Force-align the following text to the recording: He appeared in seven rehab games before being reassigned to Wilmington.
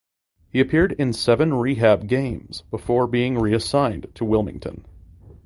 He 0.49 0.59
appeared 0.59 0.93
in 0.93 1.13
seven 1.13 1.53
rehab 1.53 2.07
games 2.07 2.63
before 2.71 3.05
being 3.05 3.37
reassigned 3.37 4.07
to 4.15 4.25
Wilmington. 4.25 4.83